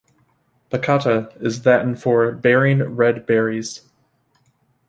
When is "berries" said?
3.27-3.87